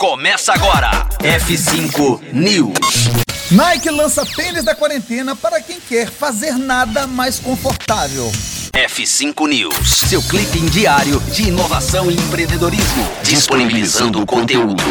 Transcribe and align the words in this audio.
Começa 0.00 0.54
agora. 0.54 1.06
F5 1.18 2.32
News. 2.32 3.10
Nike 3.50 3.90
lança 3.90 4.24
tênis 4.24 4.64
da 4.64 4.74
quarentena 4.74 5.36
para 5.36 5.60
quem 5.60 5.78
quer 5.78 6.08
fazer 6.08 6.52
nada 6.52 7.06
mais 7.06 7.38
confortável. 7.38 8.32
F5 8.72 9.46
News. 9.46 9.90
Seu 10.08 10.22
clipe 10.22 10.58
diário 10.70 11.20
de 11.34 11.48
inovação 11.48 12.10
e 12.10 12.14
empreendedorismo. 12.14 13.06
Disponibilizando 13.24 14.22
o 14.22 14.24
conteúdo. 14.24 14.82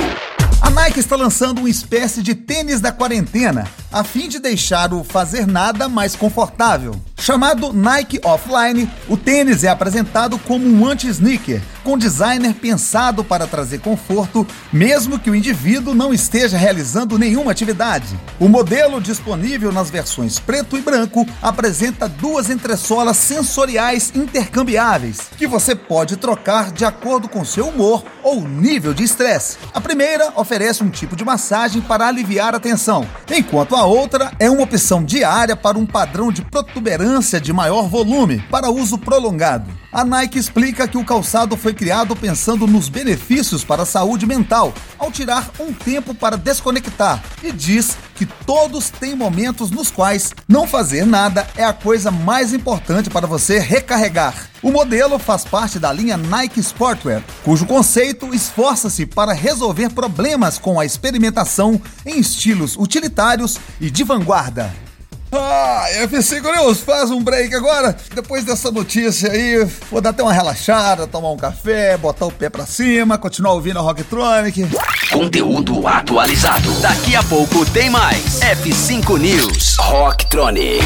A 0.62 0.70
Nike 0.70 1.00
está 1.00 1.16
lançando 1.16 1.58
uma 1.58 1.70
espécie 1.72 2.22
de 2.22 2.36
tênis 2.36 2.80
da 2.80 2.92
quarentena, 2.92 3.68
a 3.92 4.04
fim 4.04 4.30
de 4.30 4.38
deixar 4.38 4.94
o 4.94 5.04
fazer 5.04 5.48
nada 5.48 5.90
mais 5.90 6.16
confortável. 6.16 6.94
Chamado 7.20 7.74
Nike 7.74 8.18
Offline, 8.24 8.90
o 9.10 9.18
tênis 9.18 9.66
é 9.66 9.68
apresentado 9.68 10.40
como 10.40 10.66
um 10.66 10.88
anti-sneaker, 10.88 11.62
com 11.84 11.98
designer 11.98 12.54
pensado 12.54 13.26
para 13.26 13.46
trazer 13.46 13.80
conforto, 13.80 14.48
mesmo 14.72 15.20
que 15.20 15.30
o 15.30 15.36
indivíduo 15.36 15.94
não 15.94 16.14
esteja 16.14 16.58
realizando 16.58 17.20
nenhuma 17.20 17.52
atividade. 17.52 18.18
O 18.40 18.48
modelo 18.48 19.02
disponível 19.02 19.72
nas 19.72 19.90
versões 19.90 20.40
preto 20.40 20.78
e 20.78 20.82
branco 20.82 21.28
apresenta 21.42 22.08
duas 22.08 22.50
entressolas 22.50 23.18
sensoriais 23.18 24.14
intercambiáveis, 24.16 25.30
que 25.38 25.46
você 25.46 25.76
pode 25.76 26.16
trocar 26.16 26.72
de 26.72 26.86
acordo 26.86 27.28
com 27.28 27.44
seu 27.44 27.68
humor 27.68 28.04
ou 28.24 28.48
nível 28.48 28.94
de 28.94 29.04
estresse. 29.04 29.58
A 29.74 29.82
primeira 29.82 30.32
oferece 30.38 30.84
um 30.84 30.90
tipo 30.90 31.18
de 31.18 31.26
massagem 31.26 31.82
para 31.82 32.08
aliviar 32.08 32.56
a 32.56 32.60
tensão, 32.60 33.06
enquanto 33.30 33.76
a 33.76 33.86
outra 33.86 34.32
é 34.40 34.50
uma 34.50 34.64
opção 34.64 35.04
diária 35.04 35.56
para 35.56 35.78
um 35.78 35.86
padrão 35.86 36.32
de 36.32 36.44
protuberância 36.44 37.09
de 37.42 37.52
maior 37.52 37.88
volume 37.88 38.40
para 38.52 38.70
uso 38.70 38.96
prolongado. 38.96 39.72
A 39.92 40.06
Nike 40.06 40.38
explica 40.38 40.88
que 40.88 40.98
o 40.98 41.04
calçado 41.04 41.58
foi 41.58 41.74
criado 41.74 42.16
pensando 42.16 42.68
nos 42.68 42.88
benefícios 42.88 43.64
para 43.64 43.82
a 43.82 43.86
saúde 43.86 44.28
mental, 44.28 44.72
ao 45.00 45.12
tirar 45.12 45.50
um 45.60 45.74
tempo 45.74 46.14
para 46.14 46.38
desconectar, 46.38 47.24
e 47.42 47.52
diz 47.52 47.98
que 48.14 48.28
todos 48.28 48.92
têm 48.92 49.16
momentos 49.16 49.72
nos 49.72 49.90
quais 49.90 50.36
não 50.48 50.68
fazer 50.68 51.04
nada 51.04 51.48
é 51.58 51.64
a 51.64 51.74
coisa 51.74 52.12
mais 52.12 52.54
importante 52.54 53.10
para 53.10 53.26
você 53.26 53.58
recarregar. 53.58 54.36
O 54.62 54.72
modelo 54.72 55.18
faz 55.18 55.44
parte 55.44 55.80
da 55.80 55.92
linha 55.92 56.16
Nike 56.16 56.60
Sportwear, 56.60 57.24
cujo 57.44 57.66
conceito 57.66 58.36
esforça-se 58.36 59.08
para 59.08 59.34
resolver 59.34 59.90
problemas 59.90 60.60
com 60.60 60.80
a 60.80 60.86
experimentação 60.86 61.82
em 62.06 62.20
estilos 62.20 62.78
utilitários 62.78 63.58
e 63.82 63.90
de 63.90 64.04
vanguarda. 64.04 64.89
Ah, 65.32 65.86
F5 66.08 66.42
News, 66.58 66.80
faz 66.82 67.12
um 67.12 67.22
break 67.22 67.54
agora. 67.54 67.96
Depois 68.14 68.44
dessa 68.44 68.72
notícia 68.72 69.32
aí, 69.32 69.64
vou 69.92 70.02
dar 70.02 70.10
até 70.10 70.24
uma 70.24 70.34
relaxada, 70.34 71.06
tomar 71.06 71.32
um 71.32 71.38
café, 71.38 71.98
botar 71.98 72.26
o 72.26 72.32
pé 72.32 72.50
pra 72.50 72.66
cima, 72.66 73.18
continuar 73.18 73.54
ouvindo 73.54 73.78
a 73.80 73.82
Rocktronic. 73.82 74.68
Conteúdo 75.12 75.88
atualizado. 75.88 76.72
Daqui 76.82 77.16
a 77.16 77.24
pouco 77.24 77.66
tem 77.72 77.90
mais. 77.90 78.40
F5 78.40 79.18
News. 79.20 79.76
Rocktronic. 79.78 80.86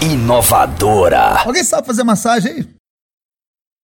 Inovadora. 0.00 1.42
Alguém 1.44 1.64
sabe 1.64 1.86
fazer 1.86 2.04
massagem 2.04 2.52
aí? 2.52 2.81